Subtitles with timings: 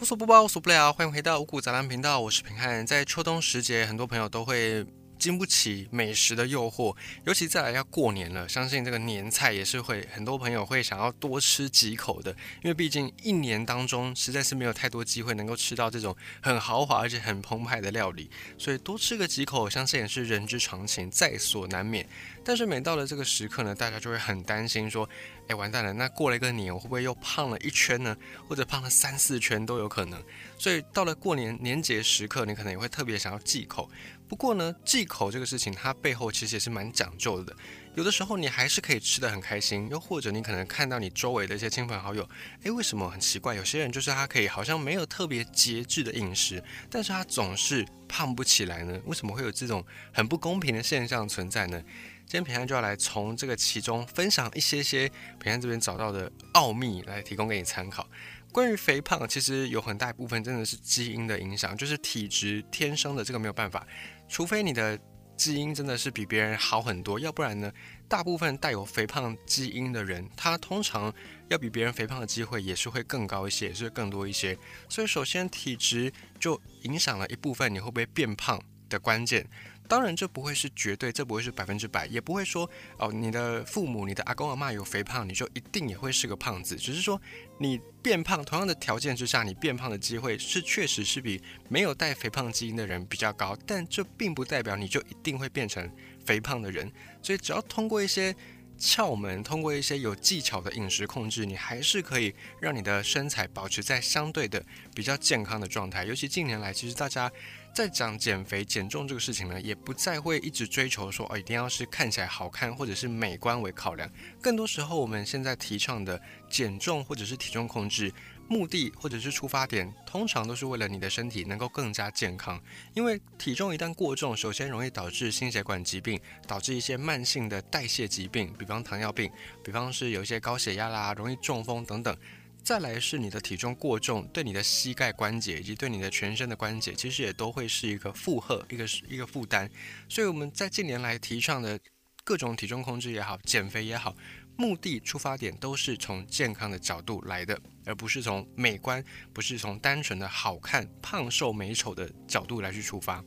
[0.00, 2.86] 无所不包，无所不聊，欢迎回到五谷杂粮频道，我是平汉。
[2.86, 4.86] 在秋冬时节，很多朋友都会。
[5.20, 12.30] 经不起美食的诱惑，尤其再来要过年了，相信这个年菜也是会很多朋友会想要多吃几口的，
[12.62, 22.08] 因为毕竟一年当中实在是没有太多机会能够吃到这种很豪华而且很澎湃的料理，所以多吃个几口，相信也是人之常情，在所难免。
[22.42, 25.06] 但是每到了这个时刻呢，大家就会很担心说，
[25.50, 28.16] 哎，完蛋了，那过了一个年，我会不会又胖了一圈呢？
[28.48, 30.22] 或者胖了三四圈都有可能。
[30.56, 33.90] 所以到了过年年节时刻，你可能也会特别想要忌口。
[34.28, 37.52] 不过呢，忌口这个事情，它背后其实也是蛮讲究的。
[37.96, 42.28] 有的时候你还是可以吃的很开心，又或者你可能看到你周围的一些亲朋好友，
[42.62, 43.56] 诶，为什么很奇怪？
[43.56, 49.00] 有些人就是他可以好像没有特别节制的饮食，但是他总是胖不起来呢？
[49.04, 51.82] 为什么会有这种很不公平的现象存在呢？
[52.30, 58.08] 今天平安就要来从这个其中分享一些些平安这边找到的奥秘来提供给你参考。
[58.52, 63.84] 关于肥胖，其实有很大一部分真的是基因的影响，就是体质天生的，这个没有办法。
[64.28, 64.96] 除非你的
[65.36, 67.72] 基因真的是比别人好很多，要不然呢，
[68.08, 71.12] 大部分带有肥胖基因的人，他通常
[71.48, 74.56] 要比别人肥胖的机会也是会更高一些，也是更多一些。
[74.88, 79.44] 所以，首先体质就影响了一部分你会不会变胖的关键。
[79.90, 86.76] 当然，这不会是绝对，这不会是百分之百，也不会说哦，你的父母、你的阿公阿妈有肥胖，你就一定也会是个胖子。
[86.76, 87.20] 只是说，
[87.58, 93.58] 你变胖，同样的条件之下，你变胖的机会是确实是比没有带肥胖基因的人比较高。
[93.66, 95.90] 但这并不代表你就一定会变成
[96.24, 96.88] 肥胖的人。
[97.20, 98.32] 所以，只要通过一些
[98.80, 104.64] 窍门，通过一些有技巧的饮食控制，你还是可以让你的身材保持在相对的
[104.94, 106.04] 比较健康的状态。
[106.06, 107.30] 尤其近年来，其实大家。
[107.72, 114.10] 在讲减肥减重这个事情呢，也不再会一直追求说哦，一定要是看起来好看或者是美观为考量。
[114.42, 118.12] 更多时候，我们现在提倡的减重或者是体重控制，
[118.50, 122.60] 目的或者是出发点，通常都是为了你的身体能够更加健康。
[122.94, 129.30] 因为体重一旦过重，首先容易导致心血管疾病，导致一些慢性的代谢疾病，比方糖尿病，
[129.62, 132.16] 比方是有一些高血压啦，容易中风等等。
[132.64, 139.70] 再来是你的体重过重，对你的膝盖关节以及对你的全身的关节，其实也都会是一个负荷，一个一个负担。
[140.08, 141.78] 所以我们在近年来提倡的
[142.24, 144.14] 各种体重控制也好，减肥也好，
[144.60, 153.24] 目的出发点都是从健康的角度来的，而不是从美观，不是从单纯的好看、胖瘦美丑的角度来去出发。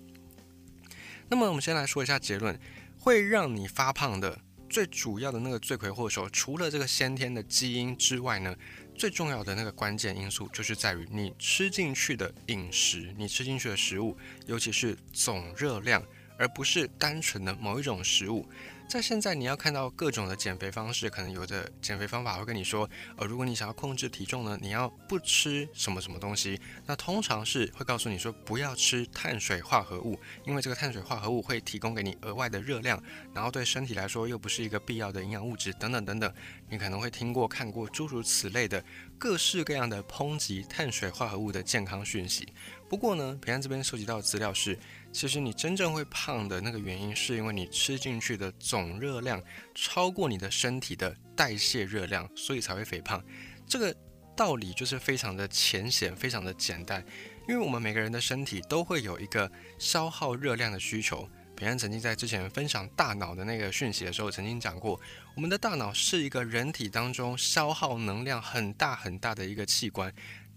[1.28, 2.56] 那么我们先来说一下结论，
[3.00, 4.40] 会让你发胖的
[4.70, 8.56] 最主要的那个罪魁祸首，除了这个先天的基因之外呢？
[8.96, 14.16] 最重要的那个关键因素，就是在于你吃进去的饮食，你吃进去的食物，
[14.46, 16.06] 尤其是总热量，
[16.38, 18.48] 而不是单纯的某一种食物。
[18.94, 22.88] 在现在，你要看到各种的减肥方式，可能有的减肥方法会跟你说，
[23.18, 26.62] 呃，如果你想要控制体重呢，你要不吃什么什么东西。
[26.86, 30.16] 那通常是会告诉你说，不要吃碳水化合物，
[30.46, 33.02] 因为这个碳水化合物会提供给你额外的热量，
[33.34, 36.32] 然后对身体来说又不是一个必要的营养物质，等等等等。
[36.70, 38.84] 你可能会听过、看过诸如此类的
[39.18, 42.47] 各式各样的抨击碳水化合物的健康讯息。
[42.90, 44.78] 不过呢，平安这边收集到的资料是。
[45.12, 49.40] 其实你真正会胖的那个原因，是因为你吃进去的总热量
[49.75, 53.23] 超过你的身体的代谢热量，所以才会肥胖。
[53.68, 53.96] 这个
[54.35, 57.06] 道理就是非常的浅显，非常的简单。
[57.47, 61.29] 因为我们每个人的身体都会有一个消耗热量的需求。
[61.56, 65.00] 平安曾经在之前分享大脑的那个讯息的时候，曾经讲过，
[65.36, 70.14] 我们的大脑是一个人体当中消耗能量很大很大的一个器官。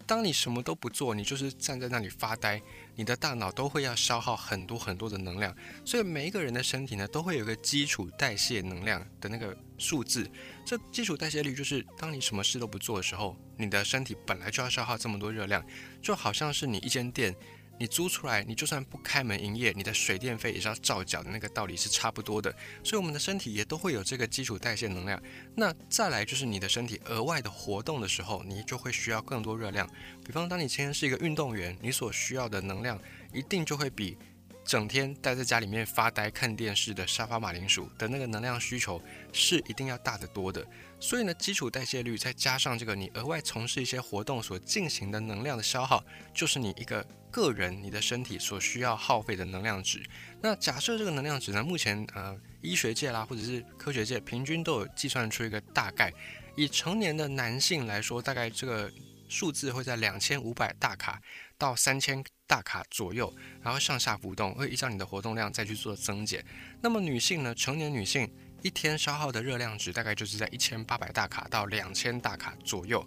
[0.07, 2.61] 当你什么都不做，你就是站在那里发呆。
[2.95, 5.55] 你的大脑都会要消耗很多很多的能量，
[5.85, 10.31] 所以每一个人的身体呢，都会有一个基础代谢能量的那个数字。
[10.65, 15.65] 这基础代谢率就是，当你什么事都不做的时候，你的身体本来就要消耗这么多热量，
[16.03, 17.35] 就好像是你一间店。
[17.79, 22.55] 你租出来，你就算不开门营业，你的水电费也是要照缴的，那个道理是差不多的。
[22.83, 25.21] 所以我们的身体也都会有这个基础代谢能量。
[25.55, 29.89] 那再来就是你的身体额外的活动的时候，你就会需要更多热量。
[30.25, 32.99] 比方，当你今天是一个运动员，你所需要的能量
[33.33, 34.17] 一定就会比。
[34.67, 39.01] 整天待在家里面发呆看电视的沙发马铃薯的那个能量需求
[39.33, 40.67] 是一定要大得多的，
[40.99, 46.05] 所以呢，基础代谢率再加上这个你额外从事一些活动所进行的能量的消耗，
[46.35, 50.03] 就是你一个个人你的身体所需要耗费的能量值。
[50.43, 56.13] 那假设这个能量值呢，目前呃医学界啦或者是科学界平均都有计算出一个大概，
[56.57, 58.91] 以成年的男性来说，大概这个
[59.29, 61.23] 数字会在两千五百大卡
[61.59, 62.25] 到三千。
[62.49, 66.47] 大卡左右，然后上下浮动，会依照你的活动量再去做增减。
[66.81, 67.53] 那么女性呢？
[67.53, 68.33] 成年女性
[68.63, 73.05] 一天消耗的热量值大概就是在一千八百大卡到两千大卡左右。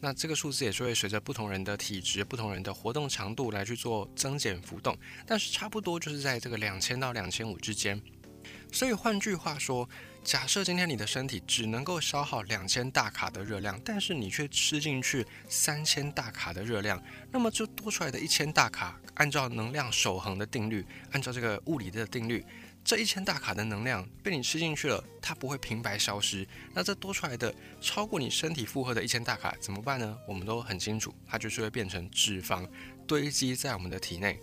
[0.00, 8.02] 那这个数字也是会随着不同人的体质、不同人的活动强度来去做增减浮动，但是差不多就是在这个两千到两千五之间。
[8.72, 9.88] 所以换句话说，
[10.22, 22.44] 假设今天你的身体只能够消耗两千大卡的热量，但是你却吃进去三千大卡的热量，那么就多出来的一千大卡，按照能量守恒的定律，按照这个物理的定律。
[22.82, 26.48] 这一千大卡的能量被你吃进去了，它不会平白消失。
[26.72, 30.16] 那这多出来的超过你身体负荷的一千大卡怎么办呢？
[30.26, 32.66] 我们都很清楚，它就是会变成脂肪
[33.06, 34.40] 堆积在我们的体内。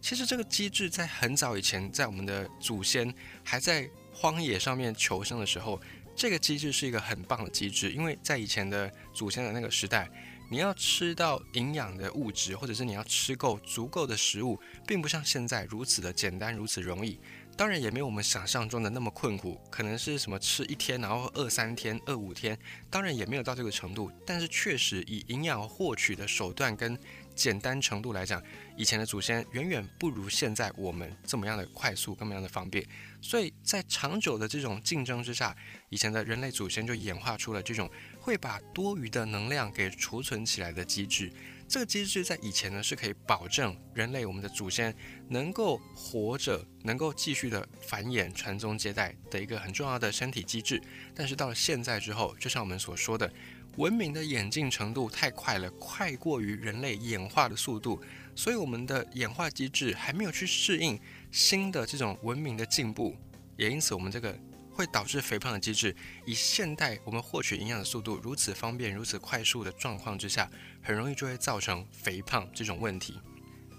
[0.00, 3.12] 其实这个机制在很早以前，在我们的祖先
[3.44, 5.80] 还在荒野上面求生的时候，
[6.16, 10.10] 这个机制是一个很棒的机制，因为在以前的祖先的那个时代，
[10.50, 17.18] 你要吃到营养的物质，或者是你要吃够足够的食物，并不像现在如此的简单，如此容易。
[17.56, 22.58] 当然也没有我们想象中的那么困苦，可能是什么吃一天，然后饿三天、饿五天，
[22.88, 24.10] 当然也没有到这个程度。
[24.24, 26.98] 但是确实以营养获取的手段跟
[27.34, 28.42] 简单程度来讲，
[28.76, 32.86] 以前的祖先远远不如现在我们这么样的快速、这么样的方便。
[33.20, 35.56] 所以在长久的这种竞争之下，
[35.88, 41.32] 以前的人类祖先就演化出了这种会把多余的能量给储存起来的机制。
[41.68, 44.92] 这个机制在以前呢是可以保证人类我们的祖先
[45.28, 50.82] 能够活着，能够继续的繁衍、传宗接代的一个很重要的身体机制。
[51.14, 53.32] 但是到了现在之后，就像我们所说的，
[53.76, 58.02] 文明的演进程度太快了，快过于人类演化的速度，
[58.34, 60.98] 所以我们的演化机制还没有去适应
[61.30, 63.16] 新的这种文明的进步，
[63.56, 64.38] 也因此我们这个。
[64.72, 65.94] 会导致肥胖的机制，
[66.24, 70.50] 以现代我们获取营养的速度如此方便、如此快速的状况之下，
[70.80, 73.20] 很容易就会造成肥胖这种问题。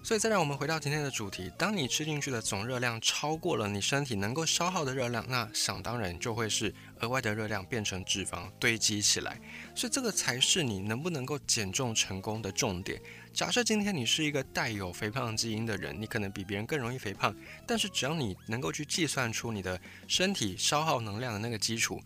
[0.04, 9.40] 所以，再让我们回到今天的主题：当你吃进去的总热量超过了你身体能够消耗的热量，那想当然就会是额外的热量变成脂肪堆积起来。
[9.76, 13.00] 所以，这个才是你能不能够减重成功的重点。
[13.32, 17.34] 假设今天你是一个带有肥胖基因的人，你可能比别人更容易肥胖。
[17.68, 22.02] 但是只要你能够去计算出你的身体消耗能量的那个基础，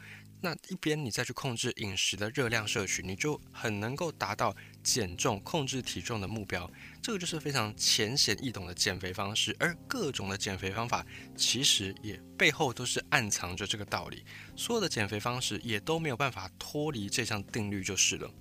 [0.46, 6.70] 那一边你再去控制饮食的热量摄取，你就很能够达到减重、控制体重的目标。
[7.02, 9.56] 这个就是非常浅显易懂的减肥方式。
[9.60, 11.04] 而各种的减肥方法，
[11.36, 14.24] 其实也背后都是暗藏着这个道理。
[14.56, 18.32] 所有的减肥方式也都没有办法脱离这项定律，就是了。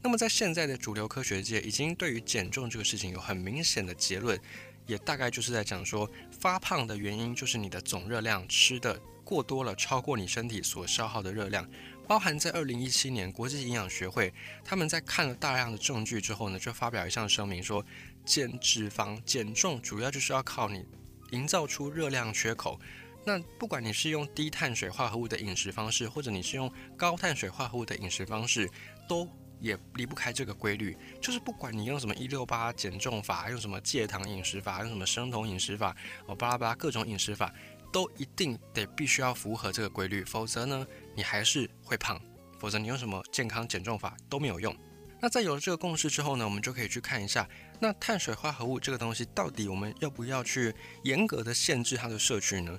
[0.00, 4.40] 那么，在现在的主流科学界，已经对于减重这个事情有很明显的结论，
[4.86, 6.10] 也大概就是在讲说，
[6.40, 11.68] 发胖的原因就是你的总热量吃的过多了，超过你身体所消耗的热量。
[12.06, 14.34] 包含在二零一七年，国际营养学会
[14.64, 17.84] 他们在看了大量的证据之后呢，就发表一项声明说，
[18.24, 20.84] 减脂肪、减重主要就是要靠你
[21.30, 22.78] 营造出热量缺口。
[23.24, 28.68] 那不管你是用低碳水化合物的饮食方式，或者你是用高碳水化合物的饮食方式，
[29.08, 29.26] 都
[29.60, 35.96] 也离不开这个规律，就是不管你用什么一六八减重法，用什么戒糖饮食法，用什么生酮饮食法，
[36.26, 37.54] 哦巴拉巴拉各种饮食法，
[37.92, 40.84] 都一定得必须要符合这个规律，否则呢，
[41.14, 42.20] 你还是会胖，
[42.58, 44.74] 否则你用什么健康减重法都没有用。
[45.20, 47.48] 那在有了这个共识之后呢，我们就可以去看一下，
[47.78, 50.74] 那碳水化合物这个东西到底我们要不要去
[51.04, 52.76] 严格的限制它的摄取呢？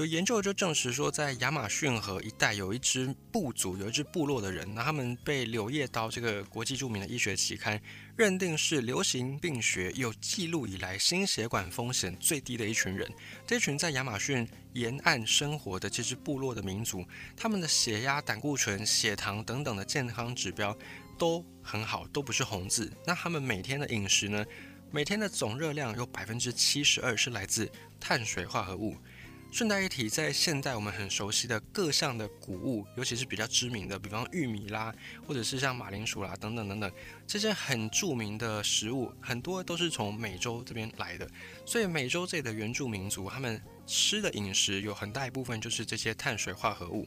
[0.00, 7.78] 有研究就证实说，在亚马逊河一带有一支部族，有一支部落的人，那他们被《柳叶刀》这个国际著名的医学期刊
[8.16, 13.06] 认定是流行病学有记录以来心血管风险最低的一群人。
[13.46, 17.04] 这群在亚马逊沿岸生活的这支部落的民族，
[17.36, 20.74] 他们的血压、胆固醇、血糖等等的健康指标
[21.18, 22.90] 都很好，都不是红字。
[23.06, 24.42] 那他们每天的饮食呢？
[24.92, 28.96] 每天的总热量有百分之七十二是来自碳水化合物。
[29.52, 34.94] 顺带一提，在现代我们很熟悉的各项的谷物，尤其是比较知名的，比方玉米啦，
[35.26, 36.90] 或者是像马铃薯啦等等等等，
[37.26, 41.28] 这些很著名的食物，很多都是从美洲这边来的。
[41.66, 47.06] 所以美洲这里的原住民族，他们吃的饮食有很大一部分就是这些碳水化合物。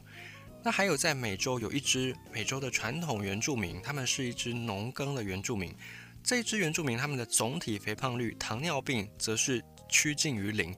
[0.62, 5.74] 那还有在美洲有一支美洲的传统原住民，他们是一支农耕的原住民。
[6.22, 10.74] 这一支原住民，他们的总体肥胖率、糖尿病则是趋近于零。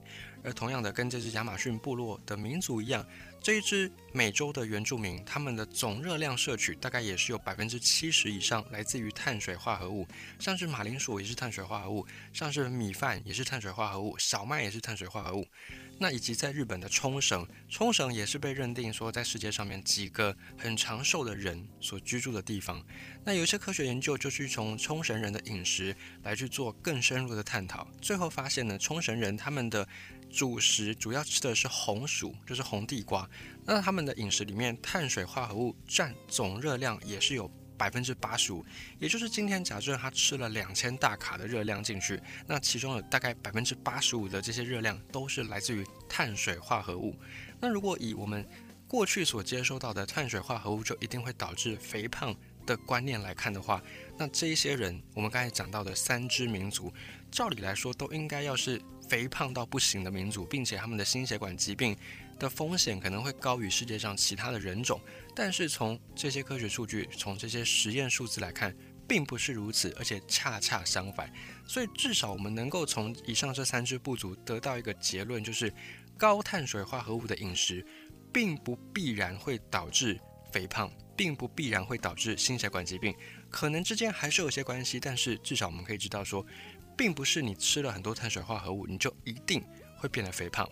[0.47, 3.05] 而同样的，跟这只亚马逊部落的民族一样，
[3.43, 10.07] 这一支美洲的原住民，他们的总热量摄取大概也是有百分之七十以上来自于碳水化合物，
[10.39, 15.45] 像是马铃薯也是碳水化合物，像是米饭也是碳水化合物，小麦也是碳水化合物。
[15.99, 22.85] 那以及在日本的冲绳，冲绳也是被认定说在世界上面几个很长寿的人所居住的地方。
[23.25, 29.87] 那有一些科学研究就去从冲绳人的饮食来去做更深入的探讨，最后发现呢，冲绳人他们的
[30.29, 33.29] 主食主要吃的是红薯，就是红地瓜。
[33.65, 38.65] 那他们的饮食里面碳水化合物占总热量也是有百分之八十五，
[38.97, 47.15] 也就是今天假设他吃了两千大卡的热量进去，那其中有大概百分之八十五的这些热量都是来自于碳水化合物。
[47.59, 48.47] 那如果以我们
[48.87, 52.33] 过去所接收到的碳水化合物就一定会导致肥胖
[52.65, 53.81] 的观念来看的话，
[54.17, 56.91] 那这一些人，我们刚才讲到的三支民族，
[57.29, 61.95] 照理来说都应该要是肥胖到不行的民族，并且他们的心血管疾病
[62.39, 64.99] 的风险可能会高于世界上其他的人种。
[65.35, 68.75] 但是从这些科学数据，从这些实验数字来看，
[69.07, 71.31] 并不是如此，而且恰恰相反。
[71.65, 75.73] 所以至少我们能够从以上这三支部族得到一个结论，就是
[76.17, 77.85] 高碳水化合物的饮食。
[78.33, 80.19] 并不必然会导致
[80.51, 83.15] 肥胖，并不必然会导致心血管疾病，
[83.49, 86.45] 可能之间还是有些关系，但是至少我们可以知道说，
[86.97, 89.63] 并不是你吃了很多碳水化合物，你就一定
[89.97, 90.67] 会变得肥胖。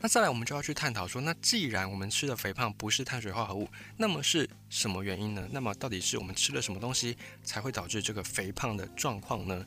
[0.00, 5.48] 那再来，我们就要去探讨说，那既然我们吃的肥胖不是碳水化合物，那么是什么原因呢？
[5.50, 9.66] 那么到底是我们吃了什么东西才会导致这个肥胖的状况呢？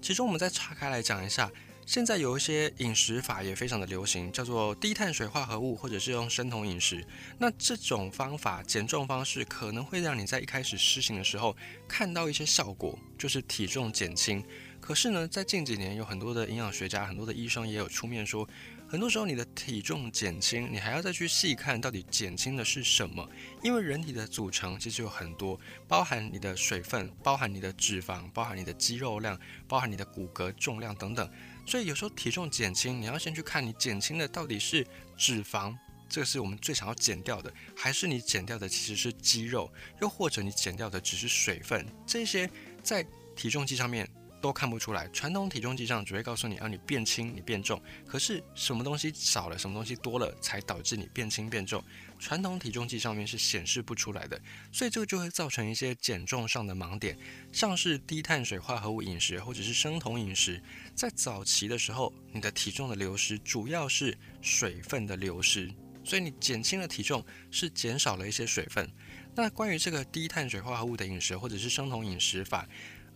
[0.00, 1.50] 其中，我们再岔开来讲一下。
[1.84, 7.06] 现在有一些饮食法也非常的流行，叫做低碳水化合物，或者是用生酮饮食。
[7.38, 11.56] 那这种方法减重方式可能会让你在一开始施行的时候
[11.86, 14.44] 看到一些效果，就是体重减轻。
[14.86, 18.48] 可是呢，在近几年有很多的营养学家、很多的医生也有出面说。
[18.88, 23.28] 很多时候，你的体重减轻，你还要再去细看到底减轻的是什么。
[23.64, 31.28] 因为人体的组成其实有很多，包含你的水分，包含你的脂肪，包含你的肌肉量，包含你的骨骼重量等等。
[31.66, 35.76] 所以有时候体重减轻，你要先去看你减轻的到底是脂肪，
[36.08, 39.68] 这个是我们最想要减掉的，还是你减掉的其实是肌肉，
[40.00, 41.84] 又或者你减掉的只是水分。
[42.06, 42.48] 这些
[42.84, 44.08] 在体重计上面。
[44.40, 47.82] 都看不出来，传统体重计上只会告诉你，啊，你变轻，你变重。
[48.06, 51.82] 可是什么东西少了，什么东西多了，才导致你变轻变重？
[52.18, 54.40] 传统体重计上面是显示不出来的，
[54.72, 57.16] 所以这个就会造成一些减重上的盲点，
[57.52, 60.62] 像是低碳水化合物饮食或者是生酮饮食，
[60.94, 65.70] 在早期的时候，你的体重的流失主要是水分的流失，
[66.04, 68.90] 所以你减轻了体重是减少了一些水分。
[69.34, 72.66] 那关于这个低碳水化合物的饮食或者是生酮饮食法。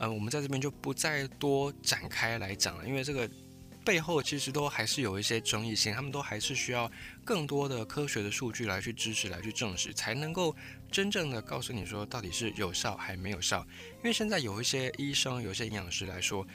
[0.02, 3.28] 嗯，我们在这边就不再多展开来讲了，因为这个
[3.84, 6.90] 背后其实都还是有一些争议性，他们都还是需要
[7.22, 10.56] 更多的科学的数据来去支持、来去证实，才能够
[10.90, 13.60] 真正的告诉你说到底是有效还没有效。
[13.96, 16.46] 因为现在有一些医生、有些营养师来说，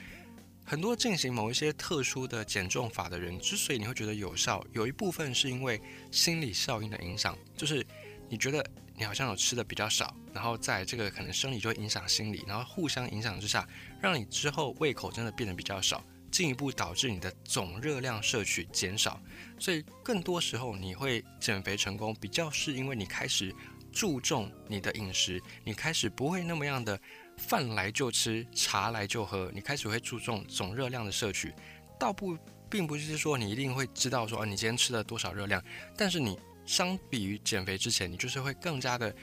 [0.64, 7.86] 很多进行某一些特殊的减重法的人，之所以你会觉得有效，有一部分是因为心理效应的影响，就是
[8.28, 8.68] 你觉得。
[8.98, 13.68] 你好像有吃的比较少，然后在这个可能生理就会影响心理，然后互相影响之下，
[14.00, 19.20] 让你之后胃口真的变得比较少，进一步导致你的总热量摄取减少。
[19.58, 23.54] 所以更多时候你会减肥成功，比较是因为你开始
[23.92, 26.98] 注重你的饮食，你开始不会那么样的
[27.36, 31.52] 饭来就吃，茶来就喝，你开始会注重总热量的摄取。
[31.98, 32.36] 倒不
[32.70, 35.62] 并不是说你一定会知道说啊你今天吃了多少热量，
[35.96, 36.38] 但是你。
[36.66, 39.14] 相比于减肥之前，你就是会更加的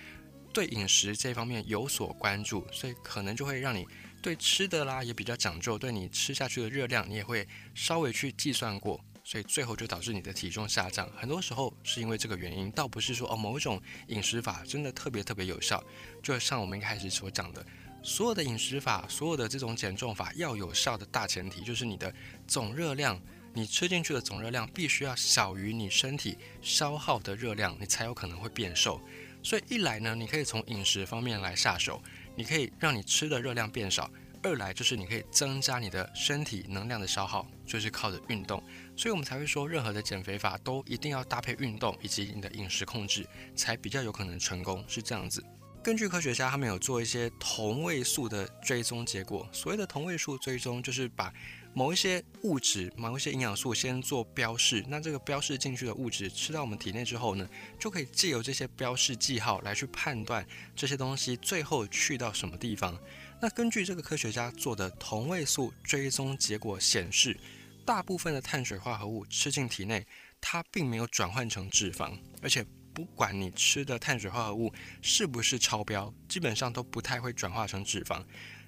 [0.54, 3.86] 对饮食这方面有所关注，所以可能就会让你
[4.22, 11.10] 对吃的啦也比较讲究，对你吃下去的热量你也会稍微去计算过，所以最后就导致你的体重下降。
[11.18, 15.84] 很多时候是因为这个原因，倒不是说哦某种饮食法真的特别特别有效。
[16.22, 17.66] 就像我们一开始所讲的，
[18.02, 22.14] 所有的饮食法，所有的这种减重法要有效的大前提就是你的
[22.48, 23.22] 总热量。
[23.54, 29.00] 你吃进去的总热量必须要小于你身体消耗的热量，你才有可能会变瘦。
[29.44, 32.02] 所以一来呢，你可以从饮食方面来下手，
[32.36, 34.10] 你可以让你吃的热量变少；
[34.42, 38.64] 二来就是你可以增加你的身体能量的消耗，就是靠着运动。
[38.96, 44.84] 所以我们才会说，任何的减肥法都一定要搭配运动以及你的饮食控制，才比较有可能成功。
[44.88, 45.44] 是这样子。
[45.84, 51.34] 根据科学家他们有做一些同位素的追踪结果，所谓的同位素追踪就是把
[51.76, 57.50] 某一些物质、某一些营养素先做标示，那这个标示进去的物质吃到我们体内之后呢，
[57.80, 62.98] 就可以借由这些标示记号来去判断这些东西最后去到什么地方。
[63.42, 67.36] 那根据这个科学家做的同位素追踪结果显示，
[67.84, 70.06] 大部分的碳水化合物吃进体内，
[70.40, 72.64] 它并没有转换成脂肪，而且
[72.94, 78.24] 不管你吃的碳水化合物是不是超标，基本上都不太会转化成脂肪。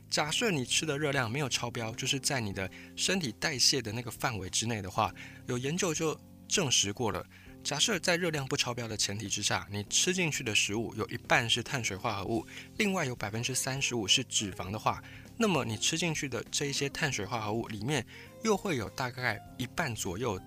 [0.09, 5.13] 假设你吃的热量没有超标，就是在你的身体代谢的那个范围之内的话，
[5.47, 7.25] 有研究就证实过了。
[7.63, 12.45] 假设在热量不超标的前提之下，你吃进去的食物有一半是碳水化合物，
[12.77, 15.03] 另外有百分之三十五是脂肪的话，
[15.35, 18.05] 那么你吃进去的这一些碳水化合物里面，
[18.43, 20.39] 又会有大概一半左右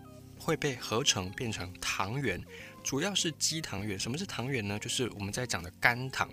[0.48, 2.42] 会被合成变成糖原，
[2.82, 3.98] 主要是肌糖原。
[3.98, 4.78] 什么是糖原呢？
[4.78, 6.26] 就是我们在讲的肝糖。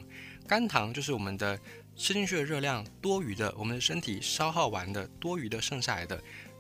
[0.47, 1.59] 肝糖就是我们的
[1.97, 6.17] 吃进去的热量多余的，我们的身体消耗完的多余的剩下来的。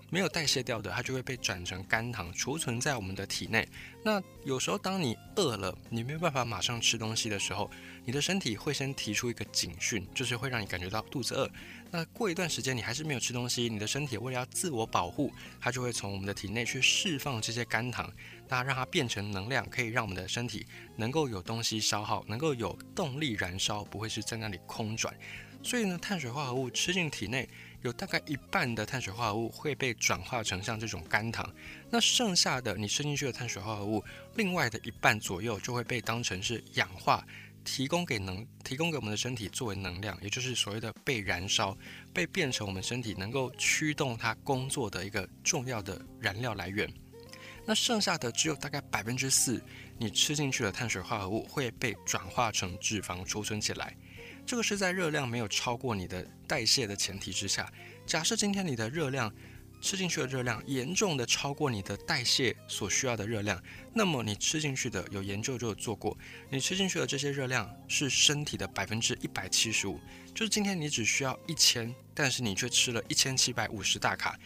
[0.09, 3.67] 没有代谢掉的，它就会被转成肝糖，储存在我们的体内。
[4.03, 7.69] 那有时候当你饿了，你没有办法马上吃东西的时候，
[8.05, 11.49] 你的身体会先提出一个警讯，就是会让你感觉到肚子饿。
[11.91, 18.09] 那过一段时间你还是没有吃东西，你的身体为了要自我保护，它就会从我们的体内去释放这些肝糖，
[18.47, 25.13] 那让它变成能量，可以让我们的身体能够有东西消耗，能够有动力燃烧，不会是在那里空转。
[25.63, 27.49] 所以呢，碳水化合物吃进体内。
[27.85, 31.47] 有大概一半的碳水化合物会被转化成像这种肝糖，
[31.91, 34.03] 那剩下的你吃进去的碳水化合物，
[34.35, 37.23] 另外的一半左右就会被当成是氧化，
[37.63, 41.77] 提供给能提供给我们的身体作为能量，也就是所谓的被燃烧，
[42.11, 46.91] 被变成我们身体能够驱动它工作的一个重要的燃料来源。
[47.67, 49.63] 那剩下的只有大概百分之四，
[49.97, 53.95] 你吃进去的碳水化合物会被转化成脂肪储存起来。
[54.45, 57.71] 这个是在热量没有超过你的代谢的前提之下。
[58.05, 59.33] 假设今天你的热量
[59.81, 63.61] 吃进去的热量严重的超过你的代谢所需要的热量，
[63.93, 66.15] 那么你吃进去的有研究就有做过，
[66.51, 69.99] 你吃进去的这些热量是身体的百分之一百七十五。
[70.33, 74.37] 就是今天你只需要一千，但是你却吃了一千七百五十大卡。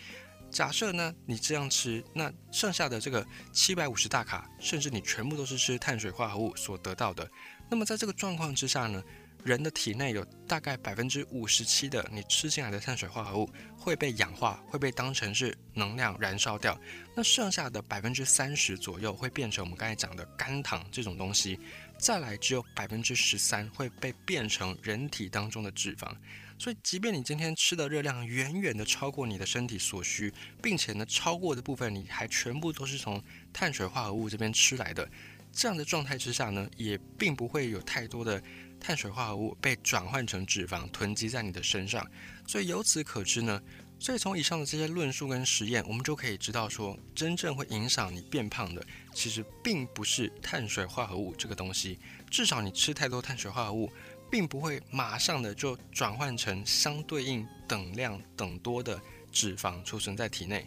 [0.49, 7.29] 假设呢你这样吃，那剩下的这个七百五十大卡，甚至你全部都是吃碳水化合物所得到的。
[7.69, 9.03] 那么在这个状况之下呢？
[9.43, 16.79] 人的体内有大概百分之五十七的你吃进来的碳水化合物会被氧化，会被当成是能量燃烧掉。
[17.15, 21.59] 那剩下的百分之三十左右会变成我们刚才讲的肝糖这种东西。
[21.97, 26.09] 再来只有百分之十三会被变成人体当中的脂肪。
[26.57, 33.21] 所以，即便你今天吃的热量远远的超过你的身体所需，并且呢超过的部分你还全部都是从
[33.53, 35.09] 碳水化合物这边吃来的，
[35.53, 38.41] 这样的状态之下呢，也并不会有太多的。
[38.79, 42.05] 碳水化合物被转换成脂肪囤积在你的身上，
[42.47, 43.61] 所以由此可知呢，
[43.99, 51.99] 所以从以上的这些论述跟实验，我们就可以知道说，真正会影响你变胖的，其实并不是碳水化合物这个东西。
[52.29, 53.91] 至少你吃太多碳水化合物，
[54.31, 58.99] 并不会马上的就转换成相对应等量等多的
[59.31, 60.65] 脂肪储存在体内。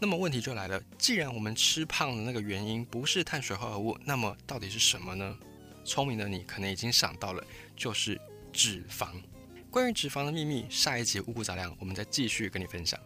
[0.00, 5.38] 那么问题就来了，既然我们吃胖的那个原因不是碳水化合物，那么到底是什么呢？
[5.84, 7.44] 聪明的你可能已经想到了，
[7.76, 8.20] 就是
[8.52, 9.20] 脂肪。
[9.70, 13.00] 关于脂肪的秘密，下一集五谷杂粮我们再继续跟你分享。